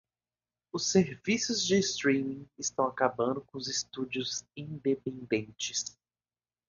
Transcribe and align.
Os 0.73 0.87
serviços 0.89 1.63
de 1.63 1.77
streaming 1.77 2.49
estão 2.57 2.85
acabando 2.87 3.39
com 3.41 3.55
os 3.59 3.67
estúdios 3.67 4.43
independentes. 4.57 5.95